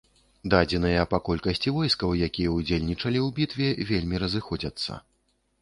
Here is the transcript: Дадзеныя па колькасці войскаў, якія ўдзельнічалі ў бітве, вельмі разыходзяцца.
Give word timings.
Дадзеныя 0.53 1.03
па 1.11 1.19
колькасці 1.27 1.73
войскаў, 1.75 2.15
якія 2.29 2.55
ўдзельнічалі 2.57 3.19
ў 3.27 3.37
бітве, 3.41 3.69
вельмі 3.93 4.15
разыходзяцца. 4.25 5.03